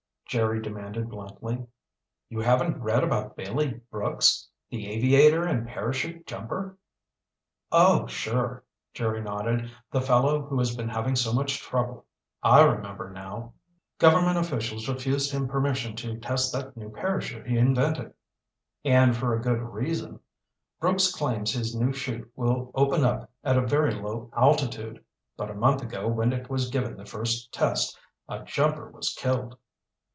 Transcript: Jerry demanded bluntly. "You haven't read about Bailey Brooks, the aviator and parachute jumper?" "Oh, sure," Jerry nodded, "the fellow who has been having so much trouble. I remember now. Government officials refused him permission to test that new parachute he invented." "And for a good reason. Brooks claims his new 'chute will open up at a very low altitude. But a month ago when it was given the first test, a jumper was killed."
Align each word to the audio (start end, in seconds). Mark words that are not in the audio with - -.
Jerry 0.27 0.61
demanded 0.61 1.09
bluntly. 1.09 1.67
"You 2.29 2.39
haven't 2.39 2.81
read 2.81 3.03
about 3.03 3.35
Bailey 3.35 3.81
Brooks, 3.91 4.47
the 4.69 4.87
aviator 4.87 5.43
and 5.43 5.67
parachute 5.67 6.25
jumper?" 6.25 6.77
"Oh, 7.69 8.07
sure," 8.07 8.63
Jerry 8.93 9.21
nodded, 9.21 9.69
"the 9.91 9.99
fellow 9.99 10.41
who 10.43 10.57
has 10.59 10.73
been 10.73 10.87
having 10.87 11.17
so 11.17 11.33
much 11.33 11.59
trouble. 11.59 12.05
I 12.41 12.61
remember 12.61 13.09
now. 13.09 13.55
Government 13.99 14.37
officials 14.37 14.87
refused 14.87 15.33
him 15.33 15.49
permission 15.49 15.97
to 15.97 16.17
test 16.17 16.53
that 16.53 16.77
new 16.77 16.89
parachute 16.89 17.45
he 17.45 17.57
invented." 17.57 18.13
"And 18.85 19.17
for 19.17 19.35
a 19.35 19.41
good 19.41 19.59
reason. 19.59 20.21
Brooks 20.79 21.13
claims 21.13 21.51
his 21.51 21.75
new 21.75 21.91
'chute 21.91 22.31
will 22.37 22.71
open 22.73 23.03
up 23.03 23.29
at 23.43 23.57
a 23.57 23.67
very 23.67 23.93
low 23.95 24.29
altitude. 24.31 25.03
But 25.35 25.51
a 25.51 25.55
month 25.55 25.81
ago 25.83 26.07
when 26.07 26.31
it 26.31 26.49
was 26.49 26.69
given 26.69 26.95
the 26.95 27.03
first 27.05 27.51
test, 27.51 27.99
a 28.29 28.41
jumper 28.45 28.89
was 28.89 29.13
killed." 29.19 29.57